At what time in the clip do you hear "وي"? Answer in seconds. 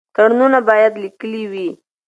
1.51-1.69